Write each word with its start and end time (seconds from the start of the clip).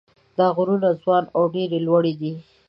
دا 0.37 0.47
غرونه 0.55 0.89
ځوان 1.01 1.23
او 1.35 1.43
ډېر 1.55 1.69
لوړ 1.87 2.03
دي. 2.21 2.31